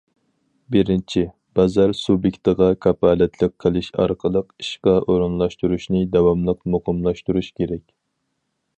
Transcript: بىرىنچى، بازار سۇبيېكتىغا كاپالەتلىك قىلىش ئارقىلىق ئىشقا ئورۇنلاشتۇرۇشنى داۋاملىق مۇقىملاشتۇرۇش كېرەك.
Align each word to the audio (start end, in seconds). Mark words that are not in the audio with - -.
بىرىنچى، 0.75 1.21
بازار 1.59 1.93
سۇبيېكتىغا 1.99 2.69
كاپالەتلىك 2.87 3.55
قىلىش 3.65 3.91
ئارقىلىق 4.05 4.49
ئىشقا 4.65 4.97
ئورۇنلاشتۇرۇشنى 5.05 6.05
داۋاملىق 6.17 6.67
مۇقىملاشتۇرۇش 6.77 7.53
كېرەك. 7.63 7.87